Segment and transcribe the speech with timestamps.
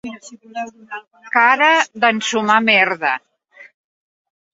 [1.35, 1.67] Cara
[2.05, 3.13] d'ensumar merda.